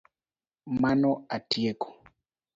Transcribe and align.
Mano 0.81 1.11
atieko 1.35 1.87